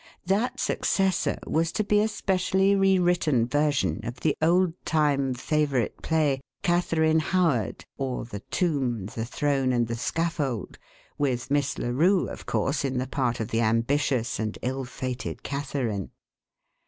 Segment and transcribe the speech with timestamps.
[0.25, 6.41] That successor was to be a specially rewritten version of the old time favourite play
[6.63, 10.79] Catharine Howard; or, The Tomb, the Throne, and the Scaffold,
[11.19, 16.09] with Miss Larue, of course, in the part of the ambitious and ill fated Catharine.